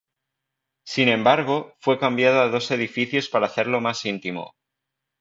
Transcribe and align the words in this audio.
Sin 0.83 1.09
embargo, 1.09 1.75
fue 1.79 1.99
cambiado 1.99 2.41
a 2.41 2.47
dos 2.49 2.71
edificios 2.71 3.29
para 3.29 3.45
hacerlo 3.45 3.81
más 3.81 4.03
íntimo. 4.05 4.55